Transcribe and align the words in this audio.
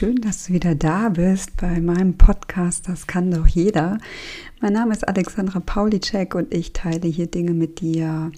Schön, 0.00 0.22
dass 0.22 0.46
du 0.46 0.54
wieder 0.54 0.74
da 0.74 1.10
bist 1.10 1.58
bei 1.58 1.78
meinem 1.78 2.16
Podcast 2.16 2.88
Das 2.88 3.06
kann 3.06 3.30
doch 3.30 3.46
jeder. 3.46 3.98
Mein 4.62 4.72
Name 4.72 4.94
ist 4.94 5.06
Alexandra 5.06 5.60
Paulicek 5.60 6.34
und 6.34 6.54
ich 6.54 6.72
teile 6.72 7.06
hier 7.06 7.26
Dinge 7.26 7.50
mit 7.50 7.82
dir, 7.82 8.32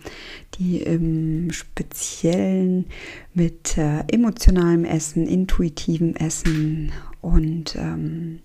die 0.54 0.82
im 0.82 1.52
Speziellen 1.52 2.86
mit 3.32 3.78
äh, 3.78 4.00
emotionalem 4.10 4.84
Essen, 4.84 5.28
intuitivem 5.28 6.16
Essen 6.16 6.90
und 7.20 7.76
ähm, 7.76 8.40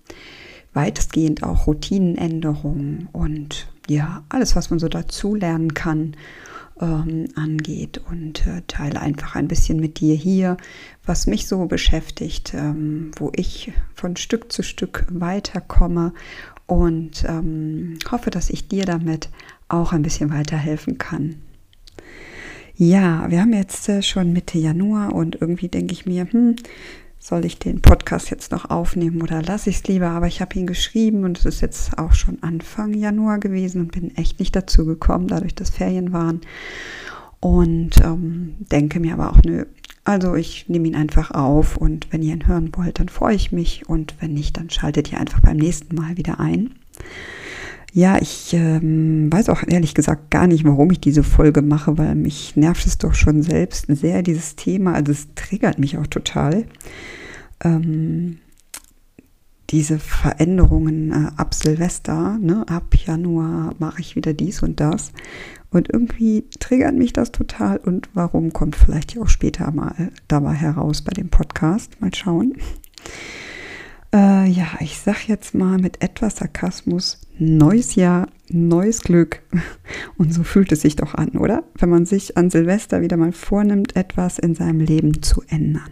weitestgehend 0.72 1.42
auch 1.42 1.66
Routinenänderungen 1.66 3.08
und 3.10 3.66
ja, 3.88 4.22
alles, 4.28 4.54
was 4.54 4.70
man 4.70 4.78
so 4.78 4.86
dazu 4.86 5.34
lernen 5.34 5.74
kann 5.74 6.14
ähm, 6.80 7.28
angeht 7.34 8.00
und 8.10 8.46
äh, 8.46 8.62
teile 8.66 9.00
einfach 9.00 9.34
ein 9.34 9.48
bisschen 9.48 9.80
mit 9.80 10.00
dir 10.00 10.14
hier, 10.14 10.56
was 11.04 11.26
mich 11.26 11.46
so 11.46 11.66
beschäftigt, 11.66 12.54
ähm, 12.54 13.10
wo 13.16 13.32
ich 13.34 13.72
von 13.94 14.16
Stück 14.16 14.52
zu 14.52 14.62
Stück 14.62 15.06
weiterkomme 15.10 16.12
und 16.66 17.24
ähm, 17.26 17.98
hoffe, 18.10 18.30
dass 18.30 18.50
ich 18.50 18.68
dir 18.68 18.84
damit 18.84 19.30
auch 19.68 19.92
ein 19.92 20.02
bisschen 20.02 20.30
weiterhelfen 20.30 20.98
kann. 20.98 21.36
Ja, 22.76 23.28
wir 23.28 23.40
haben 23.40 23.52
jetzt 23.52 23.88
äh, 23.88 24.02
schon 24.02 24.32
Mitte 24.32 24.58
Januar 24.58 25.12
und 25.12 25.40
irgendwie 25.40 25.68
denke 25.68 25.92
ich 25.92 26.06
mir, 26.06 26.30
hm, 26.30 26.54
soll 27.18 27.44
ich 27.44 27.58
den 27.58 27.82
Podcast 27.82 28.30
jetzt 28.30 28.52
noch 28.52 28.70
aufnehmen 28.70 29.22
oder 29.22 29.42
lasse 29.42 29.70
ich 29.70 29.76
es 29.76 29.84
lieber? 29.84 30.08
Aber 30.10 30.26
ich 30.26 30.40
habe 30.40 30.58
ihn 30.58 30.66
geschrieben 30.66 31.24
und 31.24 31.38
es 31.38 31.44
ist 31.44 31.60
jetzt 31.60 31.98
auch 31.98 32.12
schon 32.12 32.42
Anfang 32.42 32.94
Januar 32.94 33.38
gewesen 33.38 33.82
und 33.82 33.92
bin 33.92 34.16
echt 34.16 34.38
nicht 34.38 34.54
dazu 34.54 34.84
gekommen, 34.86 35.28
dadurch, 35.28 35.54
dass 35.54 35.70
Ferien 35.70 36.12
waren. 36.12 36.40
Und 37.40 38.00
ähm, 38.02 38.54
denke 38.58 39.00
mir 39.00 39.14
aber 39.14 39.30
auch, 39.30 39.42
nö, 39.44 39.64
also 40.04 40.34
ich 40.34 40.68
nehme 40.68 40.88
ihn 40.88 40.96
einfach 40.96 41.30
auf 41.32 41.76
und 41.76 42.12
wenn 42.12 42.22
ihr 42.22 42.32
ihn 42.32 42.46
hören 42.46 42.70
wollt, 42.74 42.98
dann 42.98 43.08
freue 43.08 43.34
ich 43.34 43.52
mich 43.52 43.88
und 43.88 44.14
wenn 44.20 44.32
nicht, 44.32 44.56
dann 44.56 44.70
schaltet 44.70 45.12
ihr 45.12 45.20
einfach 45.20 45.40
beim 45.40 45.58
nächsten 45.58 45.94
Mal 45.94 46.16
wieder 46.16 46.40
ein. 46.40 46.74
Ja, 47.92 48.18
ich 48.20 48.52
ähm, 48.52 49.32
weiß 49.32 49.48
auch 49.48 49.62
ehrlich 49.66 49.94
gesagt 49.94 50.30
gar 50.30 50.46
nicht, 50.46 50.64
warum 50.64 50.90
ich 50.90 51.00
diese 51.00 51.22
Folge 51.22 51.62
mache, 51.62 51.96
weil 51.96 52.14
mich 52.14 52.54
nervt 52.54 52.86
es 52.86 52.98
doch 52.98 53.14
schon 53.14 53.42
selbst 53.42 53.86
sehr, 53.88 54.22
dieses 54.22 54.56
Thema. 54.56 54.94
Also 54.94 55.12
es 55.12 55.28
triggert 55.34 55.78
mich 55.78 55.96
auch 55.96 56.06
total. 56.06 56.66
Ähm, 57.64 58.38
diese 59.70 59.98
Veränderungen 59.98 61.12
äh, 61.12 61.30
ab 61.36 61.54
Silvester, 61.54 62.38
ne, 62.40 62.64
ab 62.68 62.94
Januar 62.94 63.74
mache 63.78 64.00
ich 64.00 64.16
wieder 64.16 64.32
dies 64.32 64.62
und 64.62 64.80
das. 64.80 65.12
Und 65.70 65.90
irgendwie 65.92 66.44
triggert 66.58 66.94
mich 66.94 67.12
das 67.12 67.32
total. 67.32 67.78
Und 67.78 68.08
warum 68.14 68.52
kommt 68.52 68.76
vielleicht 68.76 69.18
auch 69.18 69.28
später 69.28 69.70
mal 69.70 70.10
dabei 70.26 70.54
heraus 70.54 71.02
bei 71.02 71.12
dem 71.12 71.28
Podcast. 71.28 72.00
Mal 72.00 72.14
schauen. 72.14 72.54
Äh, 74.18 74.48
ja, 74.48 74.66
ich 74.80 74.98
sag 74.98 75.28
jetzt 75.28 75.54
mal 75.54 75.78
mit 75.78 76.02
etwas 76.02 76.38
Sarkasmus, 76.38 77.20
neues 77.38 77.94
Jahr, 77.94 78.26
neues 78.48 79.02
Glück. 79.02 79.42
Und 80.16 80.34
so 80.34 80.42
fühlt 80.42 80.72
es 80.72 80.80
sich 80.80 80.96
doch 80.96 81.14
an, 81.14 81.30
oder? 81.38 81.62
Wenn 81.78 81.88
man 81.88 82.04
sich 82.04 82.36
an 82.36 82.50
Silvester 82.50 83.00
wieder 83.00 83.16
mal 83.16 83.30
vornimmt, 83.30 83.94
etwas 83.94 84.40
in 84.40 84.56
seinem 84.56 84.80
Leben 84.80 85.22
zu 85.22 85.44
ändern. 85.46 85.90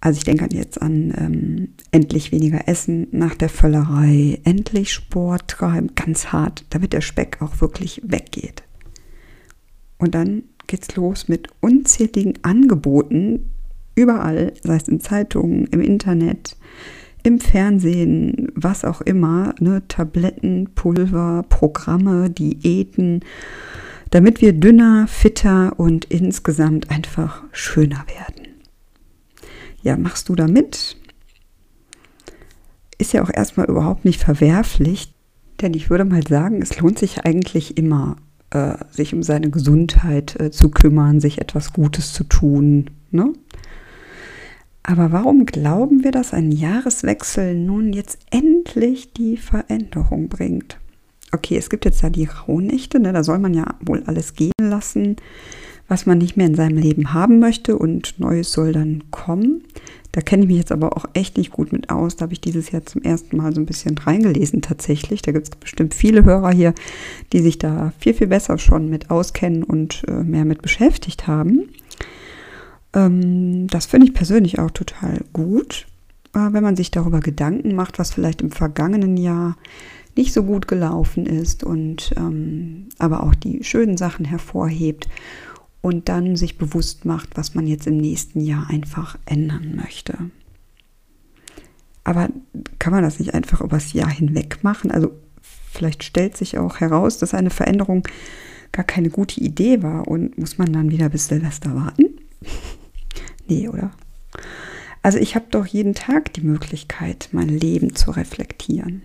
Also 0.00 0.18
ich 0.18 0.24
denke 0.24 0.48
jetzt 0.50 0.82
an 0.82 1.14
ähm, 1.16 1.68
endlich 1.92 2.32
weniger 2.32 2.66
Essen 2.66 3.06
nach 3.12 3.36
der 3.36 3.48
Völlerei, 3.48 4.40
endlich 4.42 4.92
Sport 4.92 5.46
treiben, 5.46 5.94
ganz 5.94 6.32
hart, 6.32 6.64
damit 6.70 6.92
der 6.92 7.00
Speck 7.00 7.40
auch 7.40 7.60
wirklich 7.60 8.02
weggeht. 8.04 8.64
Und 9.98 10.16
dann 10.16 10.42
geht's 10.66 10.96
los 10.96 11.28
mit 11.28 11.46
unzähligen 11.60 12.42
Angeboten, 12.42 13.52
überall, 13.94 14.52
sei 14.62 14.76
es 14.76 14.88
in 14.88 15.00
Zeitungen, 15.00 15.66
im 15.66 15.80
Internet, 15.80 16.56
im 17.22 17.38
Fernsehen, 17.38 18.50
was 18.54 18.84
auch 18.84 19.00
immer, 19.00 19.54
ne, 19.60 19.82
Tabletten, 19.88 20.70
Pulver, 20.74 21.44
Programme, 21.48 22.30
Diäten, 22.30 23.20
damit 24.10 24.40
wir 24.40 24.52
dünner, 24.52 25.06
fitter 25.06 25.78
und 25.78 26.04
insgesamt 26.06 26.90
einfach 26.90 27.42
schöner 27.52 28.04
werden. 28.08 28.48
Ja, 29.82 29.96
machst 29.96 30.28
du 30.28 30.34
da 30.34 30.46
mit? 30.46 30.96
Ist 32.98 33.12
ja 33.12 33.22
auch 33.22 33.30
erstmal 33.32 33.66
überhaupt 33.66 34.04
nicht 34.04 34.22
verwerflich, 34.22 35.14
denn 35.60 35.74
ich 35.74 35.90
würde 35.90 36.04
mal 36.04 36.26
sagen, 36.26 36.60
es 36.60 36.78
lohnt 36.78 36.98
sich 36.98 37.24
eigentlich 37.24 37.78
immer, 37.78 38.16
äh, 38.50 38.74
sich 38.90 39.14
um 39.14 39.22
seine 39.22 39.50
Gesundheit 39.50 40.38
äh, 40.40 40.50
zu 40.50 40.70
kümmern, 40.70 41.20
sich 41.20 41.40
etwas 41.40 41.72
Gutes 41.72 42.12
zu 42.12 42.24
tun. 42.24 42.90
Ne? 43.10 43.32
Aber 44.82 45.12
warum 45.12 45.46
glauben 45.46 46.02
wir, 46.02 46.10
dass 46.10 46.32
ein 46.32 46.50
Jahreswechsel 46.50 47.54
nun 47.54 47.92
jetzt 47.92 48.18
endlich 48.30 49.12
die 49.12 49.36
Veränderung 49.36 50.28
bringt? 50.28 50.78
Okay, 51.30 51.56
es 51.56 51.70
gibt 51.70 51.84
jetzt 51.84 52.02
ja 52.02 52.10
die 52.10 52.26
Rauhnächte, 52.26 53.00
ne? 53.00 53.12
da 53.12 53.22
soll 53.22 53.38
man 53.38 53.54
ja 53.54 53.76
wohl 53.80 54.02
alles 54.06 54.34
gehen 54.34 54.52
lassen, 54.58 55.16
was 55.88 56.04
man 56.04 56.18
nicht 56.18 56.36
mehr 56.36 56.46
in 56.46 56.54
seinem 56.54 56.76
Leben 56.76 57.14
haben 57.14 57.38
möchte 57.38 57.78
und 57.78 58.18
Neues 58.18 58.52
soll 58.52 58.72
dann 58.72 59.04
kommen. 59.10 59.62
Da 60.10 60.20
kenne 60.20 60.42
ich 60.42 60.48
mich 60.48 60.58
jetzt 60.58 60.72
aber 60.72 60.94
auch 60.94 61.06
echt 61.14 61.38
nicht 61.38 61.52
gut 61.52 61.72
mit 61.72 61.88
aus. 61.88 62.16
Da 62.16 62.24
habe 62.24 62.34
ich 62.34 62.40
dieses 62.42 62.70
Jahr 62.70 62.84
zum 62.84 63.02
ersten 63.02 63.38
Mal 63.38 63.54
so 63.54 63.60
ein 63.60 63.66
bisschen 63.66 63.96
reingelesen 63.96 64.60
tatsächlich. 64.60 65.22
Da 65.22 65.32
gibt 65.32 65.48
es 65.48 65.56
bestimmt 65.56 65.94
viele 65.94 66.24
Hörer 66.24 66.50
hier, 66.50 66.74
die 67.32 67.40
sich 67.40 67.56
da 67.56 67.94
viel, 67.98 68.12
viel 68.12 68.26
besser 68.26 68.58
schon 68.58 68.90
mit 68.90 69.10
auskennen 69.10 69.62
und 69.62 70.02
äh, 70.08 70.22
mehr 70.22 70.44
mit 70.44 70.60
beschäftigt 70.60 71.26
haben. 71.26 71.70
Ähm, 72.94 73.66
das 73.68 73.86
finde 73.86 74.06
ich 74.06 74.14
persönlich 74.14 74.58
auch 74.58 74.70
total 74.70 75.24
gut, 75.32 75.86
äh, 76.34 76.52
wenn 76.52 76.62
man 76.62 76.76
sich 76.76 76.90
darüber 76.90 77.20
Gedanken 77.20 77.74
macht, 77.74 77.98
was 77.98 78.12
vielleicht 78.12 78.42
im 78.42 78.50
vergangenen 78.50 79.16
Jahr 79.16 79.56
nicht 80.16 80.32
so 80.32 80.42
gut 80.42 80.68
gelaufen 80.68 81.26
ist 81.26 81.64
und 81.64 82.12
ähm, 82.16 82.88
aber 82.98 83.22
auch 83.22 83.34
die 83.34 83.64
schönen 83.64 83.96
Sachen 83.96 84.24
hervorhebt 84.24 85.08
und 85.80 86.08
dann 86.08 86.36
sich 86.36 86.58
bewusst 86.58 87.04
macht, 87.04 87.36
was 87.36 87.54
man 87.54 87.66
jetzt 87.66 87.86
im 87.86 87.96
nächsten 87.96 88.40
Jahr 88.40 88.68
einfach 88.68 89.18
ändern 89.24 89.74
möchte. 89.74 90.16
Aber 92.04 92.28
kann 92.78 92.92
man 92.92 93.02
das 93.02 93.18
nicht 93.18 93.32
einfach 93.34 93.60
übers 93.60 93.92
Jahr 93.92 94.10
hinweg 94.10 94.62
machen? 94.62 94.90
Also 94.90 95.12
vielleicht 95.40 96.04
stellt 96.04 96.36
sich 96.36 96.58
auch 96.58 96.80
heraus, 96.80 97.18
dass 97.18 97.32
eine 97.32 97.50
Veränderung 97.50 98.06
gar 98.70 98.84
keine 98.84 99.10
gute 99.10 99.40
Idee 99.40 99.82
war 99.82 100.08
und 100.08 100.36
muss 100.38 100.58
man 100.58 100.72
dann 100.72 100.90
wieder 100.90 101.08
bis 101.08 101.28
Silvester 101.28 101.74
warten? 101.74 102.06
Nee, 103.52 103.68
oder? 103.68 103.90
Also 105.02 105.18
ich 105.18 105.34
habe 105.34 105.46
doch 105.50 105.66
jeden 105.66 105.94
Tag 105.94 106.32
die 106.32 106.42
Möglichkeit, 106.42 107.28
mein 107.32 107.48
Leben 107.48 107.94
zu 107.94 108.12
reflektieren, 108.12 109.02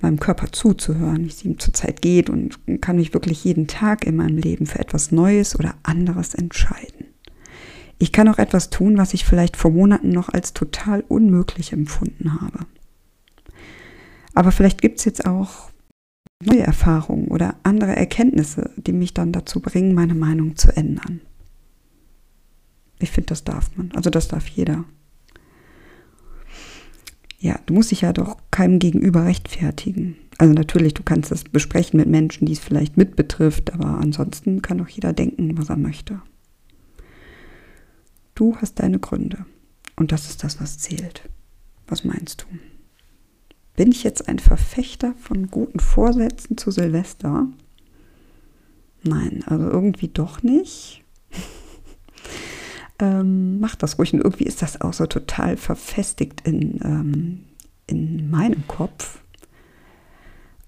meinem 0.00 0.20
Körper 0.20 0.52
zuzuhören, 0.52 1.24
wie 1.24 1.30
es 1.30 1.44
ihm 1.44 1.58
zurzeit 1.58 2.02
geht 2.02 2.28
und 2.28 2.58
kann 2.80 2.96
mich 2.96 3.14
wirklich 3.14 3.42
jeden 3.44 3.66
Tag 3.66 4.06
in 4.06 4.16
meinem 4.16 4.36
Leben 4.36 4.66
für 4.66 4.78
etwas 4.78 5.12
Neues 5.12 5.58
oder 5.58 5.74
anderes 5.82 6.34
entscheiden. 6.34 7.06
Ich 7.98 8.12
kann 8.12 8.28
auch 8.28 8.38
etwas 8.38 8.68
tun, 8.70 8.98
was 8.98 9.14
ich 9.14 9.24
vielleicht 9.24 9.56
vor 9.56 9.70
Monaten 9.70 10.10
noch 10.10 10.28
als 10.28 10.52
total 10.52 11.04
unmöglich 11.08 11.72
empfunden 11.72 12.40
habe. 12.40 12.66
Aber 14.34 14.52
vielleicht 14.52 14.82
gibt 14.82 14.98
es 14.98 15.04
jetzt 15.04 15.24
auch 15.24 15.70
neue 16.44 16.62
Erfahrungen 16.62 17.28
oder 17.28 17.56
andere 17.62 17.94
Erkenntnisse, 17.94 18.70
die 18.76 18.92
mich 18.92 19.14
dann 19.14 19.32
dazu 19.32 19.60
bringen, 19.60 19.94
meine 19.94 20.14
Meinung 20.14 20.56
zu 20.56 20.76
ändern. 20.76 21.20
Ich 23.02 23.10
finde, 23.10 23.28
das 23.28 23.42
darf 23.42 23.76
man. 23.76 23.90
Also 23.92 24.10
das 24.10 24.28
darf 24.28 24.46
jeder. 24.46 24.84
Ja, 27.40 27.58
du 27.66 27.74
musst 27.74 27.90
dich 27.90 28.02
ja 28.02 28.12
doch 28.12 28.36
keinem 28.52 28.78
gegenüber 28.78 29.24
rechtfertigen. 29.24 30.16
Also 30.38 30.54
natürlich, 30.54 30.94
du 30.94 31.02
kannst 31.02 31.32
das 31.32 31.42
besprechen 31.42 31.98
mit 31.98 32.08
Menschen, 32.08 32.46
die 32.46 32.52
es 32.52 32.60
vielleicht 32.60 32.96
mit 32.96 33.16
betrifft, 33.16 33.72
aber 33.72 33.98
ansonsten 33.98 34.62
kann 34.62 34.78
doch 34.78 34.88
jeder 34.88 35.12
denken, 35.12 35.58
was 35.58 35.68
er 35.68 35.76
möchte. 35.76 36.22
Du 38.36 38.56
hast 38.56 38.78
deine 38.78 39.00
Gründe. 39.00 39.44
Und 39.96 40.12
das 40.12 40.30
ist 40.30 40.44
das, 40.44 40.60
was 40.60 40.78
zählt. 40.78 41.28
Was 41.88 42.04
meinst 42.04 42.42
du? 42.42 42.46
Bin 43.74 43.90
ich 43.90 44.04
jetzt 44.04 44.28
ein 44.28 44.38
Verfechter 44.38 45.14
von 45.14 45.48
guten 45.48 45.80
Vorsätzen 45.80 46.56
zu 46.56 46.70
Silvester? 46.70 47.48
Nein, 49.02 49.42
also 49.46 49.68
irgendwie 49.68 50.08
doch 50.08 50.44
nicht 50.44 51.01
ähm, 53.02 53.58
macht 53.58 53.82
das 53.82 53.98
ruhig. 53.98 54.14
Und 54.14 54.20
irgendwie 54.22 54.44
ist 54.44 54.62
das 54.62 54.80
auch 54.80 54.92
so 54.92 55.06
total 55.06 55.56
verfestigt 55.56 56.42
in, 56.42 56.80
ähm, 56.84 57.44
in 57.86 58.30
meinem 58.30 58.66
Kopf. 58.68 59.20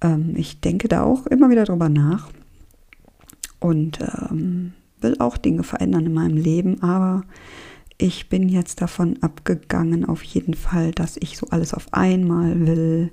Ähm, 0.01 0.35
ich 0.37 0.61
denke 0.61 0.89
da 0.89 1.05
auch 1.05 1.27
immer 1.29 1.49
wieder 1.49 1.65
drüber 1.65 1.89
nach 1.89 2.29
und 3.61 4.01
ähm, 4.01 4.73
will 5.01 5.17
auch 5.21 5.37
Dinge 5.37 5.63
verändern 5.63 6.07
in 6.07 6.13
meinem 6.13 6.37
Leben, 6.37 6.83
aber 6.83 7.23
ich 7.99 8.29
bin 8.29 8.49
jetzt 8.49 8.81
davon 8.81 9.23
abgegangen, 9.23 10.05
auf 10.05 10.25
jeden 10.25 10.55
Fall, 10.55 10.91
dass 10.91 11.17
ich 11.17 11.39
so 11.39 11.47
alles 11.51 11.73
auf 11.73 11.87
einmal 11.93 12.67
will, 12.67 13.13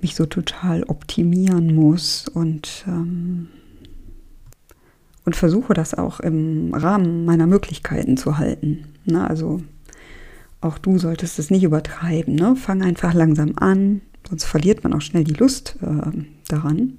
mich 0.00 0.14
so 0.14 0.24
total 0.24 0.84
optimieren 0.84 1.74
muss 1.74 2.26
und 2.28 2.84
ähm, 2.88 3.48
und 5.24 5.36
versuche 5.36 5.74
das 5.74 5.94
auch 5.94 6.20
im 6.20 6.74
Rahmen 6.74 7.24
meiner 7.24 7.46
Möglichkeiten 7.46 8.16
zu 8.16 8.38
halten. 8.38 8.86
Na, 9.04 9.26
also 9.26 9.62
auch 10.60 10.78
du 10.78 10.98
solltest 10.98 11.38
es 11.38 11.50
nicht 11.50 11.62
übertreiben. 11.62 12.34
Ne? 12.34 12.56
Fang 12.56 12.82
einfach 12.82 13.14
langsam 13.14 13.52
an, 13.56 14.00
sonst 14.28 14.44
verliert 14.44 14.82
man 14.84 14.94
auch 14.94 15.00
schnell 15.00 15.24
die 15.24 15.34
Lust 15.34 15.76
äh, 15.82 16.10
daran. 16.48 16.98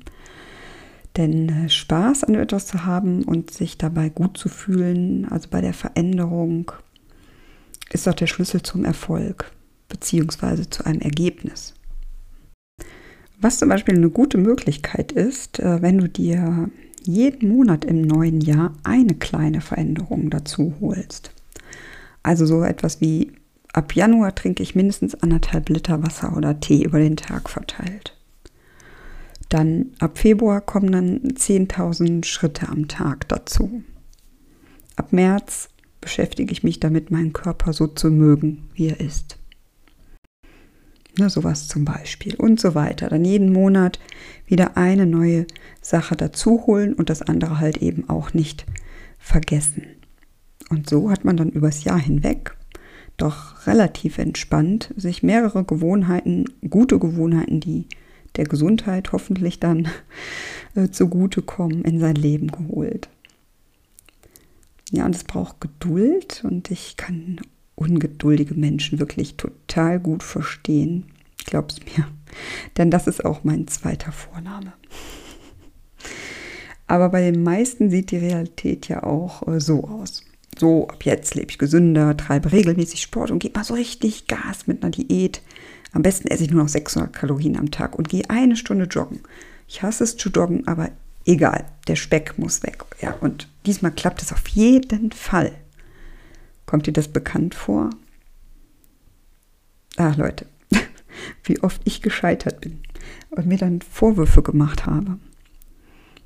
Denn 1.17 1.49
äh, 1.49 1.69
Spaß 1.69 2.25
an 2.25 2.35
etwas 2.35 2.67
zu 2.67 2.85
haben 2.85 3.23
und 3.23 3.51
sich 3.51 3.77
dabei 3.77 4.09
gut 4.09 4.37
zu 4.37 4.49
fühlen, 4.49 5.27
also 5.29 5.49
bei 5.49 5.61
der 5.61 5.73
Veränderung, 5.73 6.71
ist 7.91 8.07
doch 8.07 8.13
der 8.13 8.27
Schlüssel 8.27 8.61
zum 8.61 8.83
Erfolg 8.83 9.51
beziehungsweise 9.87 10.69
zu 10.69 10.85
einem 10.85 11.01
Ergebnis. 11.01 11.73
Was 13.39 13.59
zum 13.59 13.69
Beispiel 13.69 13.95
eine 13.95 14.09
gute 14.09 14.37
Möglichkeit 14.37 15.11
ist, 15.11 15.59
äh, 15.59 15.81
wenn 15.81 15.97
du 15.97 16.09
dir 16.09 16.69
jeden 17.07 17.49
Monat 17.49 17.85
im 17.85 18.01
neuen 18.01 18.41
Jahr 18.41 18.73
eine 18.83 19.15
kleine 19.15 19.61
Veränderung 19.61 20.29
dazu 20.29 20.73
holst. 20.81 21.31
Also 22.23 22.45
so 22.45 22.63
etwas 22.63 23.01
wie 23.01 23.31
ab 23.73 23.93
Januar 23.93 24.33
trinke 24.33 24.63
ich 24.63 24.75
mindestens 24.75 25.15
anderthalb 25.15 25.69
Liter 25.69 26.03
Wasser 26.03 26.35
oder 26.35 26.59
Tee 26.59 26.83
über 26.83 26.99
den 26.99 27.17
Tag 27.17 27.49
verteilt. 27.49 28.15
Dann 29.49 29.91
ab 29.99 30.17
Februar 30.17 30.61
kommen 30.61 30.91
dann 30.91 31.19
10.000 31.21 32.25
Schritte 32.25 32.67
am 32.67 32.87
Tag 32.87 33.27
dazu. 33.27 33.83
Ab 34.95 35.13
März 35.13 35.69
beschäftige 36.01 36.51
ich 36.51 36.63
mich 36.63 36.79
damit, 36.79 37.11
meinen 37.11 37.33
Körper 37.33 37.73
so 37.73 37.87
zu 37.87 38.09
mögen, 38.09 38.69
wie 38.73 38.87
er 38.87 38.99
ist. 38.99 39.37
Ne, 41.17 41.29
sowas 41.29 41.69
zum 41.69 41.85
Beispiel 41.85 42.35
und 42.35 42.59
so 42.59 42.75
weiter. 42.75 43.09
Dann 43.09 43.23
jeden 43.23 43.53
Monat 43.53 43.99
wieder 44.47 44.75
eine 44.75 45.05
neue 45.05 45.47
Sache 45.81 46.15
dazu 46.15 46.65
holen 46.67 46.93
und 46.93 47.09
das 47.09 47.21
andere 47.21 47.59
halt 47.59 47.77
eben 47.77 48.09
auch 48.09 48.33
nicht 48.33 48.65
vergessen. 49.17 49.83
Und 50.69 50.89
so 50.89 51.09
hat 51.09 51.23
man 51.23 51.37
dann 51.37 51.49
übers 51.49 51.83
Jahr 51.83 51.99
hinweg 51.99 52.55
doch 53.17 53.65
relativ 53.65 54.17
entspannt 54.17 54.93
sich 54.97 55.23
mehrere 55.23 55.63
Gewohnheiten, 55.63 56.45
gute 56.69 56.99
Gewohnheiten, 56.99 57.59
die 57.59 57.87
der 58.35 58.45
Gesundheit 58.45 59.13
hoffentlich 59.13 59.59
dann 59.59 59.87
äh, 60.75 60.89
zugutekommen, 60.89 61.85
in 61.85 61.99
sein 61.99 62.15
Leben 62.15 62.51
geholt. 62.51 63.09
Ja, 64.91 65.05
und 65.05 65.15
es 65.15 65.23
braucht 65.23 65.61
Geduld 65.61 66.43
und 66.43 66.69
ich 66.71 66.97
kann 66.97 67.39
ungeduldige 67.75 68.55
Menschen 68.55 68.99
wirklich 68.99 69.35
total 69.35 69.99
gut 69.99 70.23
verstehen. 70.23 71.05
Glaub's 71.45 71.79
mir. 71.79 72.07
Denn 72.77 72.91
das 72.91 73.07
ist 73.07 73.23
auch 73.23 73.43
mein 73.43 73.67
zweiter 73.67 74.11
Vorname. 74.11 74.73
Aber 76.87 77.09
bei 77.09 77.31
den 77.31 77.43
meisten 77.43 77.89
sieht 77.89 78.11
die 78.11 78.17
Realität 78.17 78.87
ja 78.87 79.03
auch 79.03 79.47
äh, 79.47 79.59
so 79.59 79.85
aus. 79.85 80.23
So, 80.57 80.87
ab 80.87 81.03
jetzt 81.03 81.35
lebe 81.35 81.49
ich 81.49 81.57
gesünder, 81.57 82.15
treibe 82.15 82.51
regelmäßig 82.51 83.01
Sport 83.01 83.31
und 83.31 83.39
gebe 83.39 83.57
mal 83.57 83.65
so 83.65 83.73
richtig 83.73 84.27
Gas 84.27 84.67
mit 84.67 84.83
einer 84.83 84.91
Diät. 84.91 85.41
Am 85.91 86.01
besten 86.01 86.27
esse 86.27 86.43
ich 86.43 86.51
nur 86.51 86.63
noch 86.63 86.69
600 86.69 87.11
Kalorien 87.11 87.57
am 87.57 87.71
Tag 87.71 87.97
und 87.97 88.09
gehe 88.09 88.29
eine 88.29 88.55
Stunde 88.55 88.85
joggen. 88.85 89.19
Ich 89.67 89.81
hasse 89.81 90.03
es 90.03 90.15
zu 90.15 90.29
joggen, 90.29 90.67
aber 90.67 90.91
egal, 91.25 91.65
der 91.87 91.95
Speck 91.95 92.37
muss 92.37 92.63
weg. 92.63 92.85
Ja, 93.01 93.15
und 93.19 93.49
diesmal 93.65 93.91
klappt 93.91 94.21
es 94.21 94.31
auf 94.31 94.47
jeden 94.49 95.11
Fall. 95.11 95.51
Kommt 96.65 96.87
dir 96.87 96.93
das 96.93 97.07
bekannt 97.07 97.55
vor? 97.55 97.89
Ach 99.97 100.17
Leute, 100.17 100.47
wie 101.43 101.61
oft 101.61 101.81
ich 101.85 102.01
gescheitert 102.01 102.61
bin 102.61 102.81
und 103.29 103.45
mir 103.45 103.57
dann 103.57 103.81
Vorwürfe 103.81 104.41
gemacht 104.41 104.85
habe. 104.85 105.19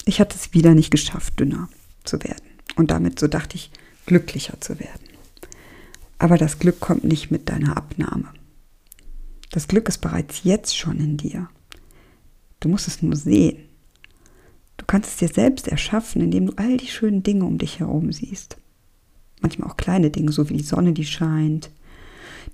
Ich 0.06 0.20
hatte 0.20 0.36
es 0.36 0.54
wieder 0.54 0.74
nicht 0.74 0.92
geschafft, 0.92 1.40
dünner 1.40 1.70
zu 2.04 2.24
werden. 2.24 2.44
Und 2.76 2.92
damit, 2.92 3.20
so 3.20 3.28
dachte 3.28 3.56
ich, 3.56 3.72
glücklicher 4.06 4.60
zu 4.62 4.80
werden. 4.80 5.04
Aber 6.18 6.38
das 6.38 6.60
Glück 6.60 6.80
kommt 6.80 7.04
nicht 7.04 7.32
mit 7.32 7.50
deiner 7.50 7.78
Abnahme. 7.78 8.30
Das 9.52 9.68
Glück 9.68 9.88
ist 9.88 10.00
bereits 10.00 10.44
jetzt 10.44 10.78
schon 10.78 11.00
in 11.00 11.18
dir. 11.18 11.50
Du 12.60 12.70
musst 12.70 12.88
es 12.88 13.02
nur 13.02 13.16
sehen. 13.16 13.66
Du 14.78 14.86
kannst 14.86 15.12
es 15.12 15.18
dir 15.18 15.28
selbst 15.28 15.68
erschaffen, 15.68 16.22
indem 16.22 16.48
du 16.48 16.54
all 16.56 16.78
die 16.78 16.88
schönen 16.88 17.24
Dinge 17.24 17.46
um 17.46 17.58
dich 17.58 17.80
herum 17.80 18.12
siehst 18.12 18.59
manchmal 19.42 19.70
auch 19.70 19.78
kleine 19.78 20.10
Dinge, 20.10 20.32
so 20.32 20.50
wie 20.50 20.58
die 20.58 20.64
Sonne, 20.64 20.94
die 20.94 21.06
scheint, 21.06 21.70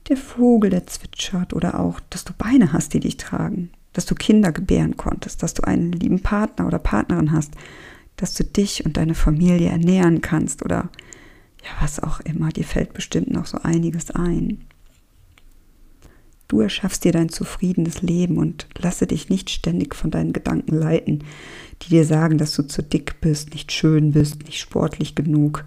der 0.10 0.18
Vogel, 0.18 0.70
der 0.70 0.88
zwitschert 0.88 1.54
oder 1.54 1.80
auch, 1.80 2.00
dass 2.10 2.24
du 2.24 2.34
Beine 2.38 2.74
hast, 2.74 2.94
die 2.94 3.00
dich 3.00 3.18
tragen, 3.18 3.72
dass 3.94 4.06
du 4.06 4.16
Kinder 4.16 4.52
gebären 4.52 4.98
konntest, 4.98 5.42
dass 5.42 5.54
du 5.54 5.64
einen 5.64 5.92
lieben 5.92 6.22
Partner 6.22 6.68
oder 6.68 6.80
Partnerin 6.80 7.32
hast, 7.32 7.54
dass 8.18 8.34
du 8.34 8.44
dich 8.44 8.86
und 8.86 8.98
deine 8.98 9.16
Familie 9.16 9.70
ernähren 9.70 10.22
kannst 10.22 10.64
oder 10.64 10.90
ja, 11.64 11.70
was 11.82 12.00
auch 12.00 12.20
immer, 12.20 12.50
dir 12.50 12.64
fällt 12.64 12.94
bestimmt 12.94 13.32
noch 13.32 13.48
so 13.48 13.58
einiges 13.64 14.12
ein. 14.12 14.66
Du 16.48 16.62
erschaffst 16.62 17.04
dir 17.04 17.12
dein 17.12 17.30
zufriedenes 17.30 18.04
Leben 18.04 18.38
und 18.38 18.68
lasse 18.78 19.08
dich 19.08 19.30
nicht 19.30 19.50
ständig 19.50 19.96
von 19.96 20.12
deinen 20.12 20.32
Gedanken 20.32 20.76
leiten, 20.76 21.24
die 21.82 21.90
dir 21.90 22.06
sagen, 22.06 22.38
dass 22.38 22.56
du 22.56 22.68
zu 22.68 22.84
dick 22.84 23.20
bist, 23.20 23.54
nicht 23.54 23.72
schön 23.72 24.12
bist, 24.12 24.44
nicht 24.46 24.60
sportlich 24.60 25.16
genug, 25.16 25.66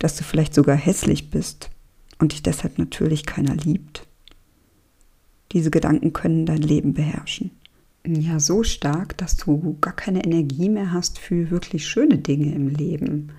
dass 0.00 0.16
du 0.16 0.24
vielleicht 0.24 0.54
sogar 0.54 0.76
hässlich 0.76 1.30
bist 1.30 1.70
und 2.18 2.32
dich 2.32 2.42
deshalb 2.42 2.78
natürlich 2.78 3.26
keiner 3.26 3.54
liebt. 3.54 4.08
Diese 5.52 5.70
Gedanken 5.70 6.12
können 6.12 6.46
dein 6.46 6.62
Leben 6.62 6.94
beherrschen. 6.94 7.52
Ja, 8.06 8.40
so 8.40 8.62
stark, 8.62 9.16
dass 9.18 9.36
du 9.36 9.76
gar 9.80 9.94
keine 9.94 10.24
Energie 10.24 10.70
mehr 10.70 10.92
hast 10.92 11.18
für 11.18 11.50
wirklich 11.50 11.86
schöne 11.86 12.18
Dinge 12.18 12.54
im 12.54 12.68
Leben. 12.68 13.32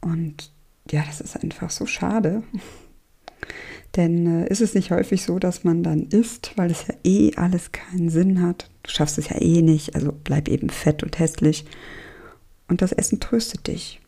Und 0.00 0.50
ja, 0.90 1.04
das 1.04 1.20
ist 1.20 1.36
einfach 1.36 1.70
so 1.70 1.86
schade. 1.86 2.42
Denn 3.96 4.44
äh, 4.44 4.48
ist 4.48 4.60
es 4.60 4.74
nicht 4.74 4.90
häufig 4.90 5.22
so, 5.22 5.38
dass 5.38 5.64
man 5.64 5.82
dann 5.82 6.04
isst, 6.04 6.52
weil 6.56 6.70
es 6.70 6.86
ja 6.86 6.94
eh 7.04 7.34
alles 7.36 7.72
keinen 7.72 8.08
Sinn 8.08 8.40
hat? 8.40 8.70
Du 8.84 8.90
schaffst 8.90 9.18
es 9.18 9.28
ja 9.28 9.40
eh 9.40 9.60
nicht, 9.60 9.94
also 9.94 10.12
bleib 10.12 10.48
eben 10.48 10.70
fett 10.70 11.02
und 11.02 11.18
hässlich. 11.18 11.66
Und 12.68 12.80
das 12.80 12.92
Essen 12.92 13.20
tröstet 13.20 13.66
dich. 13.66 14.00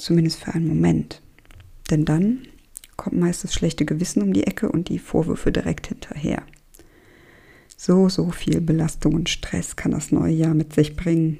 Zumindest 0.00 0.42
für 0.42 0.54
einen 0.54 0.66
Moment. 0.66 1.20
Denn 1.90 2.06
dann 2.06 2.46
kommt 2.96 3.18
meist 3.18 3.44
das 3.44 3.52
schlechte 3.52 3.84
Gewissen 3.84 4.22
um 4.22 4.32
die 4.32 4.46
Ecke 4.46 4.70
und 4.72 4.88
die 4.88 4.98
Vorwürfe 4.98 5.52
direkt 5.52 5.88
hinterher. 5.88 6.42
So, 7.76 8.08
so 8.08 8.30
viel 8.30 8.62
Belastung 8.62 9.14
und 9.14 9.28
Stress 9.28 9.76
kann 9.76 9.92
das 9.92 10.10
neue 10.10 10.32
Jahr 10.32 10.54
mit 10.54 10.74
sich 10.74 10.96
bringen. 10.96 11.38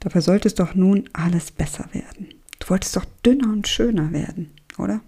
Dabei 0.00 0.20
sollte 0.20 0.48
es 0.48 0.54
doch 0.54 0.74
nun 0.74 1.08
alles 1.14 1.50
besser 1.50 1.88
werden. 1.92 2.28
Du 2.58 2.68
wolltest 2.68 2.94
doch 2.94 3.06
dünner 3.24 3.50
und 3.50 3.66
schöner 3.66 4.12
werden, 4.12 4.50
oder? 4.76 5.00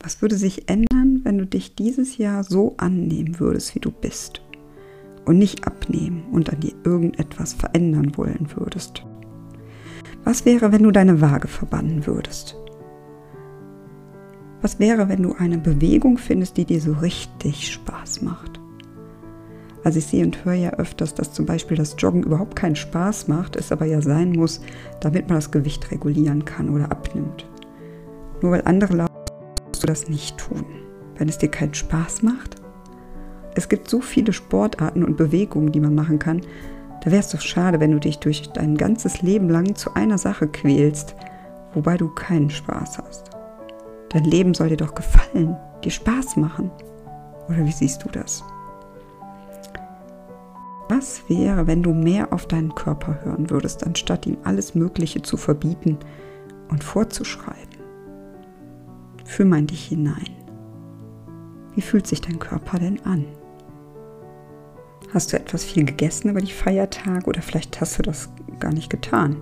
Was 0.00 0.20
würde 0.20 0.36
sich 0.36 0.68
ändern, 0.68 1.20
wenn 1.24 1.38
du 1.38 1.46
dich 1.46 1.74
dieses 1.74 2.18
Jahr 2.18 2.44
so 2.44 2.74
annehmen 2.76 3.40
würdest, 3.40 3.74
wie 3.74 3.80
du 3.80 3.90
bist? 3.90 4.42
Und 5.24 5.38
nicht 5.38 5.66
abnehmen 5.66 6.24
und 6.32 6.50
an 6.52 6.60
dir 6.60 6.74
irgendetwas 6.84 7.54
verändern 7.54 8.16
wollen 8.16 8.48
würdest? 8.54 9.04
Was 10.28 10.44
wäre, 10.44 10.72
wenn 10.72 10.82
du 10.82 10.90
deine 10.90 11.22
Waage 11.22 11.48
verbannen 11.48 12.06
würdest? 12.06 12.54
Was 14.60 14.78
wäre, 14.78 15.08
wenn 15.08 15.22
du 15.22 15.32
eine 15.32 15.56
Bewegung 15.56 16.18
findest, 16.18 16.58
die 16.58 16.66
dir 16.66 16.82
so 16.82 16.92
richtig 16.92 17.72
Spaß 17.72 18.20
macht? 18.20 18.60
Also 19.84 20.00
ich 20.00 20.04
sehe 20.04 20.26
und 20.26 20.44
höre 20.44 20.52
ja 20.52 20.70
öfters, 20.74 21.14
dass 21.14 21.32
zum 21.32 21.46
Beispiel 21.46 21.78
das 21.78 21.96
Joggen 21.96 22.24
überhaupt 22.24 22.56
keinen 22.56 22.76
Spaß 22.76 23.28
macht, 23.28 23.56
es 23.56 23.72
aber 23.72 23.86
ja 23.86 24.02
sein 24.02 24.32
muss, 24.32 24.60
damit 25.00 25.30
man 25.30 25.38
das 25.38 25.50
Gewicht 25.50 25.90
regulieren 25.90 26.44
kann 26.44 26.68
oder 26.68 26.92
abnimmt. 26.92 27.46
Nur 28.42 28.52
weil 28.52 28.62
andere 28.66 28.96
laufen, 28.96 29.14
musst 29.66 29.82
du 29.82 29.86
das 29.86 30.10
nicht 30.10 30.36
tun, 30.36 30.66
wenn 31.16 31.30
es 31.30 31.38
dir 31.38 31.48
keinen 31.48 31.72
Spaß 31.72 32.22
macht. 32.22 32.56
Es 33.54 33.70
gibt 33.70 33.88
so 33.88 34.02
viele 34.02 34.34
Sportarten 34.34 35.04
und 35.04 35.16
Bewegungen, 35.16 35.72
die 35.72 35.80
man 35.80 35.94
machen 35.94 36.18
kann, 36.18 36.42
da 37.00 37.10
wäre 37.10 37.20
es 37.20 37.30
doch 37.30 37.40
schade, 37.40 37.80
wenn 37.80 37.92
du 37.92 38.00
dich 38.00 38.18
durch 38.18 38.50
dein 38.50 38.76
ganzes 38.76 39.22
Leben 39.22 39.48
lang 39.48 39.74
zu 39.74 39.94
einer 39.94 40.18
Sache 40.18 40.48
quälst, 40.48 41.14
wobei 41.74 41.96
du 41.96 42.08
keinen 42.08 42.50
Spaß 42.50 42.98
hast. 42.98 43.30
Dein 44.10 44.24
Leben 44.24 44.54
soll 44.54 44.70
dir 44.70 44.76
doch 44.76 44.94
gefallen, 44.94 45.56
dir 45.84 45.90
Spaß 45.90 46.36
machen. 46.36 46.70
Oder 47.48 47.64
wie 47.64 47.72
siehst 47.72 48.04
du 48.04 48.08
das? 48.08 48.42
Was 50.88 51.28
wäre, 51.28 51.66
wenn 51.66 51.82
du 51.82 51.92
mehr 51.92 52.32
auf 52.32 52.46
deinen 52.46 52.74
Körper 52.74 53.22
hören 53.22 53.50
würdest, 53.50 53.86
anstatt 53.86 54.26
ihm 54.26 54.38
alles 54.44 54.74
Mögliche 54.74 55.20
zu 55.20 55.36
verbieten 55.36 55.98
und 56.70 56.82
vorzuschreiben? 56.82 57.58
Fühl 59.24 59.46
mal 59.46 59.58
in 59.58 59.66
dich 59.66 59.86
hinein. 59.86 60.30
Wie 61.74 61.82
fühlt 61.82 62.06
sich 62.06 62.22
dein 62.22 62.38
Körper 62.38 62.78
denn 62.78 63.04
an? 63.04 63.26
Hast 65.12 65.32
du 65.32 65.36
etwas 65.38 65.64
viel 65.64 65.84
gegessen 65.84 66.30
über 66.30 66.40
die 66.40 66.52
Feiertage 66.52 67.26
oder 67.26 67.40
vielleicht 67.40 67.80
hast 67.80 67.98
du 67.98 68.02
das 68.02 68.28
gar 68.60 68.72
nicht 68.72 68.90
getan? 68.90 69.36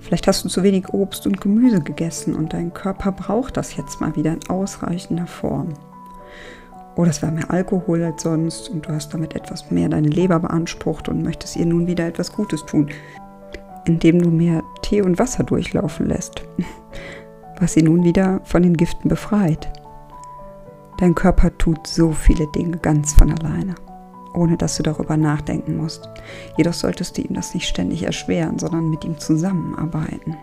Vielleicht 0.00 0.26
hast 0.26 0.44
du 0.44 0.48
zu 0.48 0.62
wenig 0.62 0.88
Obst 0.90 1.26
und 1.26 1.40
Gemüse 1.40 1.80
gegessen 1.80 2.34
und 2.34 2.52
dein 2.52 2.74
Körper 2.74 3.12
braucht 3.12 3.56
das 3.56 3.76
jetzt 3.76 4.00
mal 4.00 4.14
wieder 4.16 4.32
in 4.32 4.50
ausreichender 4.50 5.26
Form. 5.26 5.74
Oder 6.96 7.10
es 7.10 7.22
war 7.22 7.30
mehr 7.30 7.50
Alkohol 7.50 8.02
als 8.02 8.22
sonst 8.22 8.68
und 8.68 8.86
du 8.86 8.90
hast 8.92 9.14
damit 9.14 9.34
etwas 9.34 9.70
mehr 9.70 9.88
deine 9.88 10.08
Leber 10.08 10.38
beansprucht 10.40 11.08
und 11.08 11.22
möchtest 11.22 11.56
ihr 11.56 11.66
nun 11.66 11.86
wieder 11.86 12.06
etwas 12.06 12.32
Gutes 12.32 12.64
tun. 12.66 12.90
indem 13.86 14.20
du 14.22 14.30
mehr 14.30 14.62
Tee 14.82 15.02
und 15.02 15.18
Wasser 15.18 15.44
durchlaufen 15.44 16.06
lässt, 16.06 16.42
was 17.60 17.74
sie 17.74 17.82
nun 17.82 18.04
wieder 18.04 18.40
von 18.44 18.62
den 18.62 18.76
Giften 18.76 19.08
befreit. 19.08 19.70
Dein 20.98 21.14
Körper 21.14 21.56
tut 21.58 21.86
so 21.86 22.12
viele 22.12 22.46
Dinge 22.52 22.78
ganz 22.78 23.12
von 23.12 23.30
alleine, 23.30 23.74
ohne 24.34 24.56
dass 24.56 24.76
du 24.76 24.82
darüber 24.82 25.16
nachdenken 25.16 25.76
musst. 25.76 26.08
Jedoch 26.56 26.74
solltest 26.74 27.16
du 27.16 27.22
ihm 27.22 27.34
das 27.34 27.54
nicht 27.54 27.68
ständig 27.68 28.02
erschweren, 28.02 28.58
sondern 28.58 28.90
mit 28.90 29.04
ihm 29.04 29.18
zusammenarbeiten. 29.18 30.36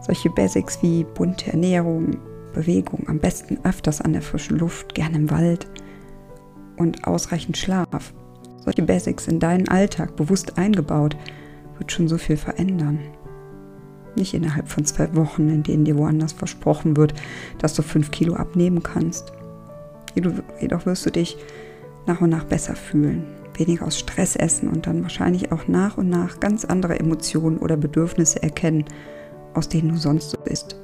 Solche 0.00 0.30
Basics 0.30 0.82
wie 0.82 1.04
bunte 1.04 1.50
Ernährung, 1.50 2.18
Bewegung, 2.52 3.08
am 3.08 3.18
besten 3.18 3.58
öfters 3.64 4.00
an 4.00 4.12
der 4.12 4.22
frischen 4.22 4.58
Luft, 4.58 4.94
gern 4.94 5.14
im 5.14 5.30
Wald 5.30 5.66
und 6.76 7.06
ausreichend 7.06 7.56
Schlaf. 7.56 8.12
Solche 8.58 8.82
Basics 8.82 9.28
in 9.28 9.40
deinen 9.40 9.68
Alltag 9.68 10.16
bewusst 10.16 10.58
eingebaut, 10.58 11.16
wird 11.78 11.90
schon 11.90 12.08
so 12.08 12.18
viel 12.18 12.36
verändern. 12.36 13.00
Nicht 14.16 14.34
innerhalb 14.34 14.68
von 14.68 14.84
zwei 14.84 15.14
Wochen, 15.16 15.48
in 15.48 15.62
denen 15.62 15.84
dir 15.84 15.98
woanders 15.98 16.32
versprochen 16.32 16.96
wird, 16.96 17.14
dass 17.58 17.74
du 17.74 17.82
fünf 17.82 18.10
Kilo 18.10 18.34
abnehmen 18.34 18.82
kannst. 18.82 19.32
Jedoch 20.14 20.86
wirst 20.86 21.06
du 21.06 21.10
dich 21.10 21.36
nach 22.06 22.20
und 22.20 22.30
nach 22.30 22.44
besser 22.44 22.76
fühlen, 22.76 23.24
weniger 23.54 23.86
aus 23.86 23.98
Stress 23.98 24.36
essen 24.36 24.68
und 24.68 24.86
dann 24.86 25.02
wahrscheinlich 25.02 25.52
auch 25.52 25.68
nach 25.68 25.96
und 25.96 26.08
nach 26.08 26.40
ganz 26.40 26.64
andere 26.64 26.98
Emotionen 26.98 27.58
oder 27.58 27.76
Bedürfnisse 27.76 28.42
erkennen, 28.42 28.84
aus 29.54 29.68
denen 29.68 29.90
du 29.90 29.96
sonst 29.96 30.30
so 30.30 30.38
bist. 30.38 30.76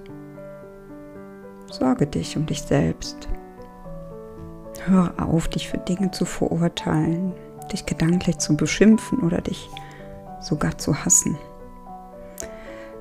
Sorge 1.70 2.06
dich 2.06 2.36
um 2.36 2.46
dich 2.46 2.62
selbst. 2.62 3.28
Hör 4.86 5.12
auf, 5.18 5.48
dich 5.48 5.68
für 5.68 5.78
Dinge 5.78 6.10
zu 6.10 6.24
verurteilen, 6.24 7.32
dich 7.72 7.86
gedanklich 7.86 8.38
zu 8.38 8.56
beschimpfen 8.56 9.20
oder 9.20 9.40
dich 9.40 9.68
sogar 10.40 10.78
zu 10.78 11.04
hassen. 11.04 11.36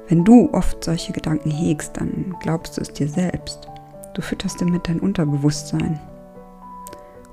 Wenn 0.08 0.26
du 0.26 0.50
oft 0.54 0.84
solche 0.84 1.14
Gedanken 1.14 1.52
hegst, 1.52 1.98
dann 1.98 2.36
glaubst 2.42 2.78
du 2.78 2.82
es 2.82 2.92
dir 2.92 3.08
selbst. 3.08 3.68
Du 4.14 4.22
fütterst 4.22 4.60
damit 4.60 4.88
dein 4.90 5.00
Unterbewusstsein. 5.00 6.00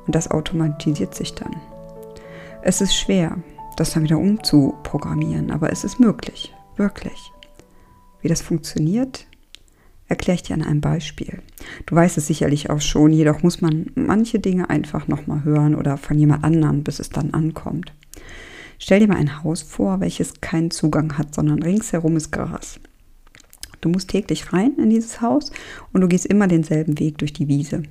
Und 0.06 0.14
das 0.14 0.30
automatisiert 0.30 1.14
sich 1.14 1.34
dann. 1.34 1.56
Es 2.62 2.80
ist 2.80 2.96
schwer, 2.96 3.38
das 3.76 3.92
dann 3.92 4.04
wieder 4.04 4.18
umzuprogrammieren, 4.18 5.50
aber 5.50 5.70
es 5.70 5.84
ist 5.84 6.00
möglich, 6.00 6.54
wirklich. 6.76 7.32
Wie 8.20 8.28
das 8.28 8.42
funktioniert, 8.42 9.26
erkläre 10.08 10.36
ich 10.36 10.42
dir 10.42 10.54
an 10.54 10.62
einem 10.62 10.80
Beispiel. 10.80 11.42
Du 11.86 11.94
weißt 11.94 12.18
es 12.18 12.26
sicherlich 12.26 12.70
auch 12.70 12.80
schon, 12.80 13.12
jedoch 13.12 13.42
muss 13.42 13.60
man 13.60 13.90
manche 13.94 14.38
Dinge 14.38 14.70
einfach 14.70 15.08
nochmal 15.08 15.44
hören 15.44 15.74
oder 15.74 15.96
von 15.96 16.18
jemand 16.18 16.44
anderem, 16.44 16.82
bis 16.82 17.00
es 17.00 17.10
dann 17.10 17.34
ankommt. 17.34 17.92
Stell 18.78 19.00
dir 19.00 19.08
mal 19.08 19.16
ein 19.16 19.42
Haus 19.42 19.62
vor, 19.62 20.00
welches 20.00 20.40
keinen 20.40 20.70
Zugang 20.70 21.16
hat, 21.18 21.34
sondern 21.34 21.62
ringsherum 21.62 22.16
ist 22.16 22.30
Gras. 22.30 22.78
Du 23.80 23.88
musst 23.88 24.10
täglich 24.10 24.52
rein 24.52 24.74
in 24.78 24.90
dieses 24.90 25.20
Haus 25.20 25.52
und 25.92 26.00
du 26.00 26.08
gehst 26.08 26.26
immer 26.26 26.48
denselben 26.48 26.98
Weg 26.98 27.18
durch 27.18 27.32
die 27.32 27.48
Wiese. 27.48 27.82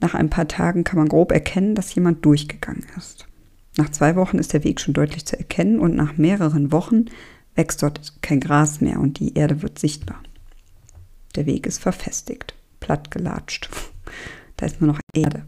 Nach 0.00 0.14
ein 0.14 0.30
paar 0.30 0.48
Tagen 0.48 0.84
kann 0.84 0.98
man 0.98 1.08
grob 1.08 1.32
erkennen, 1.32 1.74
dass 1.74 1.94
jemand 1.94 2.24
durchgegangen 2.24 2.86
ist. 2.96 3.26
Nach 3.76 3.90
zwei 3.90 4.16
Wochen 4.16 4.38
ist 4.38 4.52
der 4.52 4.64
Weg 4.64 4.80
schon 4.80 4.94
deutlich 4.94 5.26
zu 5.26 5.38
erkennen 5.38 5.80
und 5.80 5.94
nach 5.94 6.16
mehreren 6.16 6.72
Wochen 6.72 7.06
wächst 7.54 7.82
dort 7.82 8.22
kein 8.22 8.40
Gras 8.40 8.80
mehr 8.80 9.00
und 9.00 9.18
die 9.18 9.34
Erde 9.34 9.62
wird 9.62 9.78
sichtbar. 9.78 10.22
Der 11.34 11.46
Weg 11.46 11.66
ist 11.66 11.78
verfestigt, 11.78 12.54
platt 12.80 13.10
gelatscht. 13.10 13.68
Da 14.56 14.64
ist 14.66 14.80
nur 14.80 14.88
noch 14.88 15.00
Erde. 15.14 15.44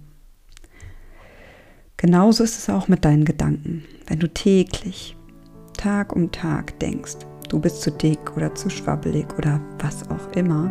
Genauso 1.96 2.44
ist 2.44 2.58
es 2.58 2.68
auch 2.68 2.88
mit 2.88 3.04
deinen 3.04 3.24
Gedanken. 3.24 3.84
Wenn 4.06 4.18
du 4.18 4.28
täglich, 4.28 5.16
Tag 5.76 6.14
um 6.14 6.30
Tag 6.30 6.78
denkst, 6.80 7.16
du 7.48 7.58
bist 7.58 7.80
zu 7.80 7.90
dick 7.90 8.36
oder 8.36 8.54
zu 8.54 8.68
schwabbelig 8.68 9.26
oder 9.38 9.60
was 9.78 10.08
auch 10.10 10.32
immer, 10.32 10.70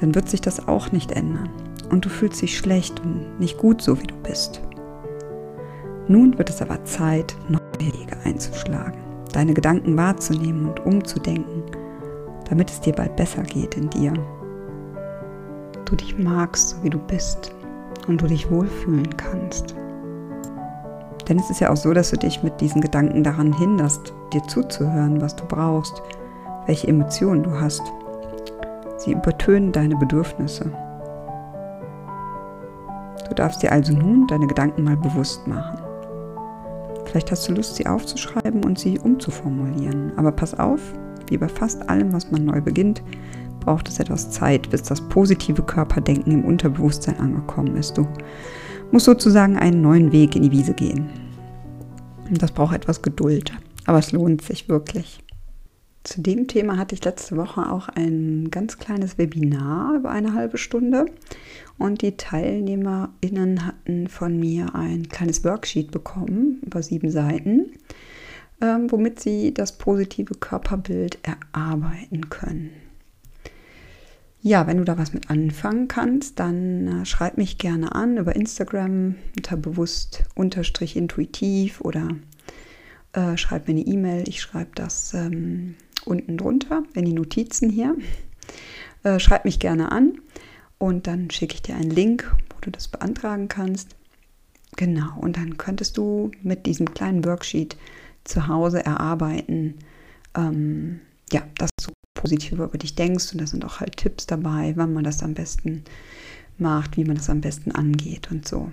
dann 0.00 0.14
wird 0.14 0.30
sich 0.30 0.40
das 0.40 0.66
auch 0.66 0.92
nicht 0.92 1.12
ändern. 1.12 1.50
Und 1.90 2.04
du 2.04 2.08
fühlst 2.08 2.40
dich 2.40 2.56
schlecht 2.56 3.00
und 3.00 3.38
nicht 3.38 3.58
gut 3.58 3.82
so, 3.82 4.00
wie 4.00 4.06
du 4.06 4.14
bist. 4.22 4.62
Nun 6.08 6.38
wird 6.38 6.50
es 6.50 6.62
aber 6.62 6.84
Zeit, 6.84 7.36
neue 7.48 7.60
Wege 7.78 8.16
einzuschlagen, 8.24 8.98
deine 9.32 9.54
Gedanken 9.54 9.96
wahrzunehmen 9.96 10.66
und 10.66 10.84
umzudenken, 10.86 11.62
damit 12.48 12.70
es 12.70 12.80
dir 12.80 12.92
bald 12.92 13.14
besser 13.16 13.42
geht 13.42 13.76
in 13.76 13.90
dir. 13.90 14.12
Du 15.84 15.96
dich 15.96 16.18
magst, 16.18 16.70
so 16.70 16.82
wie 16.82 16.90
du 16.90 16.98
bist 16.98 17.52
und 18.08 18.20
du 18.20 18.26
dich 18.26 18.50
wohlfühlen 18.50 19.16
kannst. 19.16 19.74
Denn 21.28 21.38
es 21.38 21.48
ist 21.48 21.60
ja 21.60 21.70
auch 21.70 21.76
so, 21.76 21.94
dass 21.94 22.10
du 22.10 22.16
dich 22.16 22.42
mit 22.42 22.60
diesen 22.60 22.80
Gedanken 22.80 23.22
daran 23.22 23.52
hinderst, 23.52 24.12
dir 24.32 24.42
zuzuhören, 24.42 25.20
was 25.20 25.36
du 25.36 25.44
brauchst, 25.44 26.02
welche 26.66 26.88
Emotionen 26.88 27.44
du 27.44 27.52
hast. 27.52 27.82
Sie 28.96 29.12
übertönen 29.12 29.70
deine 29.70 29.96
Bedürfnisse. 29.96 30.72
Du 33.30 33.36
darfst 33.36 33.62
dir 33.62 33.72
also 33.72 33.92
nun 33.92 34.26
deine 34.26 34.46
Gedanken 34.46 34.84
mal 34.84 34.96
bewusst 34.96 35.46
machen. 35.46 35.78
Vielleicht 37.06 37.30
hast 37.30 37.48
du 37.48 37.52
Lust, 37.52 37.76
sie 37.76 37.86
aufzuschreiben 37.86 38.64
und 38.64 38.78
sie 38.78 38.98
umzuformulieren. 38.98 40.12
Aber 40.16 40.32
pass 40.32 40.58
auf, 40.58 40.80
wie 41.28 41.38
bei 41.38 41.48
fast 41.48 41.88
allem, 41.88 42.12
was 42.12 42.30
man 42.30 42.44
neu 42.44 42.60
beginnt, 42.60 43.02
braucht 43.60 43.88
es 43.88 44.00
etwas 44.00 44.30
Zeit, 44.30 44.68
bis 44.70 44.82
das 44.82 45.00
positive 45.00 45.62
Körperdenken 45.62 46.32
im 46.32 46.44
Unterbewusstsein 46.44 47.18
angekommen 47.18 47.76
ist. 47.76 47.96
Du 47.96 48.06
muss 48.90 49.04
sozusagen 49.04 49.56
einen 49.56 49.80
neuen 49.80 50.10
Weg 50.10 50.34
in 50.34 50.42
die 50.42 50.50
Wiese 50.50 50.74
gehen. 50.74 51.08
Und 52.28 52.42
das 52.42 52.50
braucht 52.50 52.74
etwas 52.74 53.00
Geduld, 53.00 53.52
aber 53.86 53.98
es 53.98 54.12
lohnt 54.12 54.42
sich 54.42 54.68
wirklich. 54.68 55.20
Zu 56.02 56.22
dem 56.22 56.48
Thema 56.48 56.78
hatte 56.78 56.94
ich 56.94 57.04
letzte 57.04 57.36
Woche 57.36 57.70
auch 57.70 57.88
ein 57.88 58.50
ganz 58.50 58.78
kleines 58.78 59.18
Webinar 59.18 59.96
über 59.96 60.10
eine 60.10 60.32
halbe 60.32 60.56
Stunde 60.56 61.06
und 61.76 62.00
die 62.00 62.16
TeilnehmerInnen 62.16 63.66
hatten 63.66 64.08
von 64.08 64.38
mir 64.38 64.74
ein 64.74 65.08
kleines 65.08 65.44
Worksheet 65.44 65.90
bekommen 65.90 66.60
über 66.64 66.82
sieben 66.82 67.10
Seiten, 67.10 67.72
ähm, 68.62 68.90
womit 68.90 69.20
sie 69.20 69.52
das 69.52 69.76
positive 69.76 70.34
Körperbild 70.34 71.18
erarbeiten 71.22 72.30
können. 72.30 72.70
Ja, 74.42 74.66
wenn 74.66 74.78
du 74.78 74.84
da 74.84 74.96
was 74.96 75.12
mit 75.12 75.28
anfangen 75.28 75.86
kannst, 75.86 76.40
dann 76.40 77.02
äh, 77.02 77.04
schreib 77.04 77.36
mich 77.36 77.58
gerne 77.58 77.94
an 77.94 78.16
über 78.16 78.34
Instagram 78.34 79.16
unter 79.36 79.58
bewusst 79.58 80.24
unterstrich 80.34 80.96
intuitiv 80.96 81.82
oder 81.82 82.08
äh, 83.12 83.36
schreib 83.36 83.68
mir 83.68 83.74
eine 83.74 83.86
E-Mail. 83.86 84.26
Ich 84.28 84.40
schreibe 84.40 84.70
das 84.74 85.12
ähm, 85.12 85.74
unten 86.04 86.36
drunter 86.36 86.82
in 86.94 87.04
die 87.04 87.12
Notizen 87.12 87.70
hier. 87.70 87.96
Äh, 89.02 89.18
schreib 89.18 89.44
mich 89.44 89.58
gerne 89.58 89.92
an 89.92 90.18
und 90.78 91.06
dann 91.06 91.30
schicke 91.30 91.54
ich 91.54 91.62
dir 91.62 91.74
einen 91.74 91.90
Link, 91.90 92.30
wo 92.50 92.56
du 92.60 92.70
das 92.70 92.88
beantragen 92.88 93.48
kannst. 93.48 93.96
Genau, 94.76 95.18
und 95.20 95.36
dann 95.36 95.56
könntest 95.56 95.96
du 95.96 96.30
mit 96.42 96.66
diesem 96.66 96.94
kleinen 96.94 97.24
Worksheet 97.24 97.76
zu 98.24 98.46
Hause 98.46 98.84
erarbeiten, 98.84 99.74
ähm, 100.36 101.00
ja, 101.32 101.42
dass 101.58 101.70
du 101.82 101.92
positiver 102.14 102.64
über 102.64 102.78
dich 102.78 102.94
denkst. 102.94 103.32
Und 103.32 103.40
da 103.40 103.46
sind 103.46 103.64
auch 103.64 103.80
halt 103.80 103.96
Tipps 103.96 104.26
dabei, 104.26 104.74
wann 104.76 104.92
man 104.92 105.04
das 105.04 105.22
am 105.22 105.34
besten 105.34 105.84
macht, 106.58 106.96
wie 106.96 107.04
man 107.04 107.16
das 107.16 107.30
am 107.30 107.40
besten 107.40 107.72
angeht 107.72 108.30
und 108.30 108.46
so. 108.46 108.70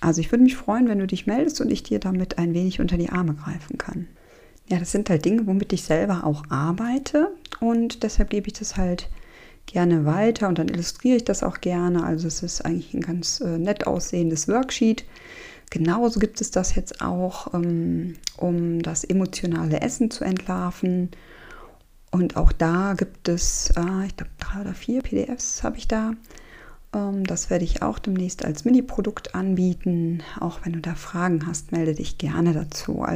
Also 0.00 0.20
ich 0.20 0.32
würde 0.32 0.42
mich 0.42 0.56
freuen, 0.56 0.88
wenn 0.88 0.98
du 0.98 1.06
dich 1.06 1.26
meldest 1.26 1.60
und 1.60 1.70
ich 1.70 1.84
dir 1.84 2.00
damit 2.00 2.38
ein 2.38 2.54
wenig 2.54 2.80
unter 2.80 2.98
die 2.98 3.10
Arme 3.10 3.34
greifen 3.34 3.78
kann. 3.78 4.08
Ja, 4.68 4.78
das 4.78 4.92
sind 4.92 5.10
halt 5.10 5.24
Dinge, 5.24 5.46
womit 5.46 5.72
ich 5.72 5.82
selber 5.82 6.24
auch 6.24 6.44
arbeite 6.48 7.32
und 7.60 8.02
deshalb 8.02 8.30
gebe 8.30 8.48
ich 8.48 8.54
das 8.54 8.76
halt 8.76 9.08
gerne 9.66 10.04
weiter 10.04 10.48
und 10.48 10.58
dann 10.58 10.68
illustriere 10.68 11.16
ich 11.16 11.24
das 11.24 11.42
auch 11.42 11.60
gerne. 11.60 12.04
Also 12.04 12.26
es 12.26 12.42
ist 12.42 12.64
eigentlich 12.64 12.94
ein 12.94 13.00
ganz 13.00 13.40
äh, 13.40 13.58
nett 13.58 13.86
aussehendes 13.86 14.48
Worksheet. 14.48 15.04
Genauso 15.70 16.20
gibt 16.20 16.40
es 16.40 16.50
das 16.50 16.74
jetzt 16.74 17.00
auch, 17.00 17.54
ähm, 17.54 18.14
um 18.36 18.82
das 18.82 19.04
emotionale 19.04 19.80
Essen 19.80 20.10
zu 20.10 20.24
entlarven 20.24 21.10
und 22.12 22.36
auch 22.36 22.52
da 22.52 22.92
gibt 22.92 23.28
es, 23.28 23.70
äh, 23.70 24.06
ich 24.06 24.16
glaube, 24.16 24.32
drei 24.38 24.60
oder 24.60 24.74
vier 24.74 25.00
PDFs 25.02 25.62
habe 25.62 25.78
ich 25.78 25.88
da. 25.88 26.12
Ähm, 26.94 27.24
das 27.24 27.48
werde 27.48 27.64
ich 27.64 27.82
auch 27.82 27.98
demnächst 27.98 28.44
als 28.44 28.64
Mini-Produkt 28.64 29.34
anbieten. 29.34 30.22
Auch 30.38 30.60
wenn 30.64 30.74
du 30.74 30.80
da 30.80 30.94
Fragen 30.94 31.46
hast, 31.46 31.72
melde 31.72 31.94
dich 31.94 32.18
gerne 32.18 32.52
dazu. 32.52 33.06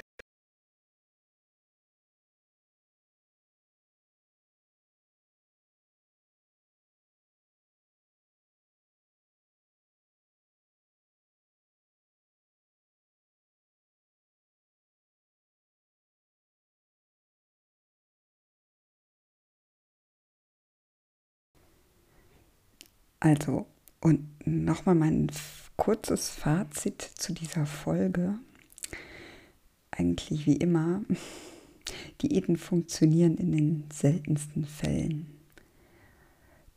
Also, 23.27 23.67
und 24.01 24.25
nochmal 24.47 24.95
mein 24.95 25.27
kurzes 25.77 26.29
Fazit 26.29 27.03
zu 27.03 27.33
dieser 27.33 27.67
Folge. 27.67 28.39
Eigentlich 29.91 30.47
wie 30.47 30.55
immer, 30.55 31.03
Diäten 32.23 32.57
funktionieren 32.57 33.37
in 33.37 33.51
den 33.51 33.85
seltensten 33.93 34.65
Fällen. 34.65 35.27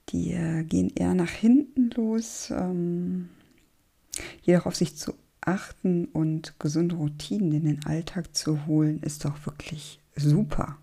Die 0.10 0.32
äh, 0.32 0.64
gehen 0.64 0.92
eher 0.96 1.14
nach 1.14 1.30
hinten 1.30 1.92
los. 1.92 2.50
Ähm, 2.50 3.30
jedoch 4.42 4.66
auf 4.66 4.76
sich 4.76 4.96
zu 4.96 5.14
achten 5.42 6.06
und 6.06 6.60
gesunde 6.60 6.96
Routinen 6.96 7.52
in 7.52 7.66
den 7.66 7.86
Alltag 7.86 8.36
zu 8.36 8.66
holen, 8.66 9.04
ist 9.04 9.24
doch 9.24 9.46
wirklich 9.46 10.00
super. 10.16 10.80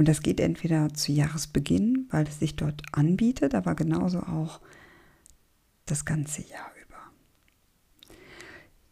Und 0.00 0.08
das 0.08 0.22
geht 0.22 0.40
entweder 0.40 0.94
zu 0.94 1.12
Jahresbeginn, 1.12 2.06
weil 2.08 2.26
es 2.26 2.38
sich 2.38 2.56
dort 2.56 2.80
anbietet, 2.92 3.54
aber 3.54 3.74
genauso 3.74 4.20
auch 4.20 4.60
das 5.90 6.04
ganze 6.04 6.42
Jahr 6.42 6.70
über. 6.84 6.98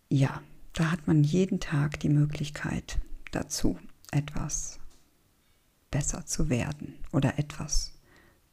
Ja, 0.08 0.42
da 0.72 0.90
hat 0.90 1.06
man 1.06 1.24
jeden 1.24 1.60
Tag 1.60 2.00
die 2.00 2.08
Möglichkeit 2.08 2.98
dazu, 3.30 3.78
etwas 4.10 4.78
besser 5.90 6.26
zu 6.26 6.48
werden 6.48 6.98
oder 7.12 7.38
etwas 7.38 7.94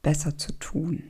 besser 0.01 0.37
zu 0.37 0.51
tun. 0.53 1.03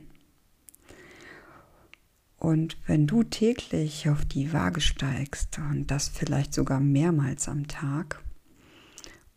Und 2.38 2.76
wenn 2.86 3.06
du 3.06 3.22
täglich 3.22 4.08
auf 4.08 4.24
die 4.24 4.52
Waage 4.52 4.80
steigst 4.80 5.58
und 5.58 5.90
das 5.90 6.08
vielleicht 6.08 6.52
sogar 6.54 6.80
mehrmals 6.80 7.48
am 7.48 7.66
Tag 7.66 8.22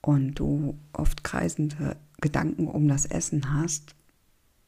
und 0.02 0.36
du 0.36 0.78
oft 0.94 1.24
kreisende 1.24 1.98
Gedanken 2.22 2.68
um 2.68 2.88
das 2.88 3.06
Essen 3.06 3.54
hast 3.54 3.96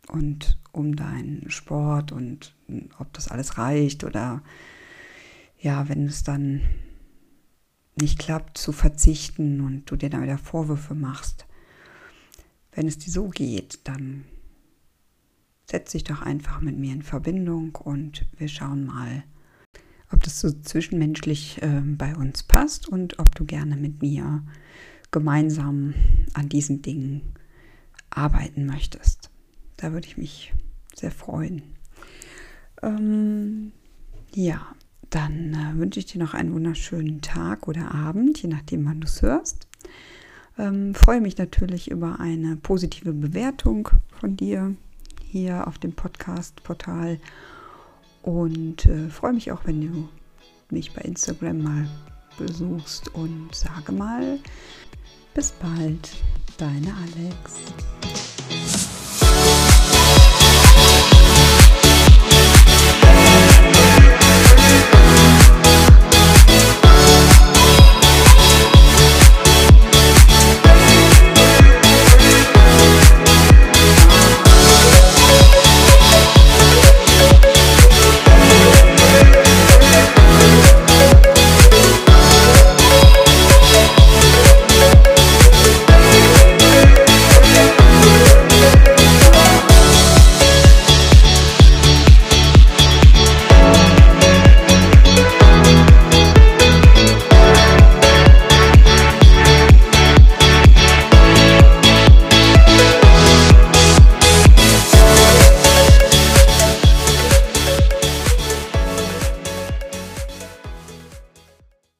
und 0.08 0.60
um 0.72 0.96
deinen 0.96 1.50
Sport 1.52 2.12
und 2.12 2.56
ob 3.00 3.14
das 3.14 3.28
alles 3.28 3.58
reicht 3.58 4.04
oder 4.04 4.44
ja, 5.60 5.88
wenn 5.90 6.06
es 6.06 6.24
dann 6.24 6.62
nicht 8.00 8.20
klappt, 8.20 8.58
zu 8.58 8.72
verzichten 8.72 9.62
und 9.62 9.86
du 9.86 9.96
dir 9.96 10.10
dann 10.10 10.24
wieder 10.24 10.38
Vorwürfe 10.38 10.96
machst. 10.96 11.46
Wenn 12.72 12.88
es 12.88 12.98
dir 12.98 13.12
so 13.12 13.28
geht, 13.28 13.80
dann 13.84 14.26
setz 15.70 15.92
dich 15.92 16.04
doch 16.04 16.22
einfach 16.22 16.62
mit 16.62 16.78
mir 16.78 16.94
in 16.94 17.04
Verbindung 17.04 17.76
und 17.76 18.26
wir 18.38 18.48
schauen 18.48 18.86
mal, 18.86 19.24
ob 20.12 20.24
das 20.24 20.42
so 20.42 20.52
zwischenmenschlich 20.52 21.62
äh, 21.62 21.82
bei 21.82 22.16
uns 22.16 22.44
passt 22.44 22.88
und 22.88 23.20
ob 23.20 23.36
du 23.36 23.46
gerne 23.46 23.78
mit 23.78 24.02
mir 24.02 24.44
gemeinsam 25.12 25.94
an 26.34 26.50
diesen 26.50 26.82
Dingen 26.82 27.22
arbeiten 28.10 28.66
möchtest. 28.66 29.30
Da 29.78 29.94
würde 29.94 30.08
ich 30.08 30.18
mich 30.18 30.54
sehr 30.94 31.12
freuen. 31.12 31.64
Ähm, 32.82 33.72
ja, 34.34 34.66
dann 35.10 35.54
äh, 35.54 35.78
wünsche 35.78 36.00
ich 36.00 36.06
dir 36.08 36.20
noch 36.20 36.34
einen 36.34 36.54
wunderschönen 36.54 37.22
Tag 37.22 37.68
oder 37.68 37.94
Abend, 37.94 38.42
je 38.42 38.50
nachdem, 38.50 38.86
wann 38.86 39.02
du 39.02 39.08
es 39.08 39.22
hörst. 39.22 39.68
Ähm, 40.58 40.96
freue 40.96 41.22
mich 41.22 41.38
natürlich 41.38 41.92
über 41.92 42.20
eine 42.20 42.56
positive 42.56 43.14
Bewertung 43.14 43.90
von 44.20 44.38
dir 44.38 44.76
hier 45.24 45.68
auf 45.68 45.78
dem 45.78 45.94
Podcast-Portal 45.94 47.20
und 48.22 48.86
äh, 48.86 49.10
freue 49.10 49.34
mich 49.34 49.52
auch, 49.52 49.66
wenn 49.66 49.82
du 49.82 50.10
mich 50.70 50.94
bei 50.94 51.02
Instagram 51.02 51.62
mal 51.62 51.88
besuchst 52.38 53.14
und 53.14 53.54
sage 53.54 53.92
mal, 53.92 54.40
bis 55.34 55.52
bald, 55.52 56.10
deine 56.58 56.94
Alex. 56.96 58.01